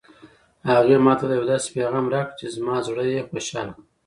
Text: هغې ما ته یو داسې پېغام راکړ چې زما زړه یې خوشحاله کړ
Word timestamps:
هغې 0.69 0.95
ما 1.05 1.13
ته 1.19 1.25
یو 1.37 1.49
داسې 1.51 1.67
پېغام 1.75 2.05
راکړ 2.13 2.33
چې 2.39 2.45
زما 2.55 2.75
زړه 2.87 3.03
یې 3.13 3.19
خوشحاله 3.29 3.71
کړ 3.75 3.83